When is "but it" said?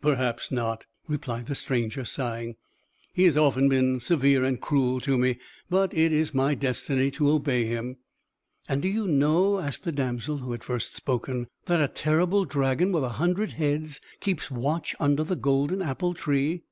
5.68-6.10